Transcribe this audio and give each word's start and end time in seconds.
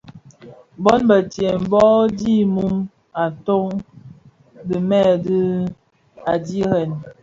Bon 0.83 0.99
bèn 0.99 1.07
betsem 1.09 1.59
bō 1.71 1.85
dhi 2.19 2.35
mum 2.53 2.75
a 3.23 3.25
toň 3.45 3.67
dhimèè 4.67 5.09
dii 5.25 5.51
a 6.31 6.33
dhirèn. 6.45 6.91